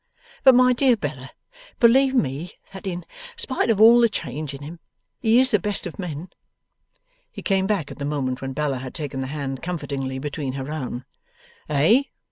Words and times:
But 0.43 0.55
my 0.55 0.73
dear 0.73 0.97
Bella, 0.97 1.29
believe 1.79 2.15
me 2.15 2.53
that 2.73 2.87
in 2.87 3.05
spite 3.37 3.69
of 3.69 3.79
all 3.79 3.99
the 3.99 4.09
change 4.09 4.55
in 4.55 4.63
him, 4.63 4.79
he 5.19 5.39
is 5.39 5.51
the 5.51 5.59
best 5.59 5.85
of 5.85 5.99
men.' 5.99 6.29
He 7.31 7.43
came 7.43 7.67
back, 7.67 7.91
at 7.91 7.99
the 7.99 8.03
moment 8.05 8.41
when 8.41 8.53
Bella 8.53 8.79
had 8.79 8.95
taken 8.95 9.21
the 9.21 9.27
hand 9.27 9.61
comfortingly 9.61 10.17
between 10.17 10.53
her 10.53 10.71
own. 10.73 11.05
'Eh? 11.69 12.05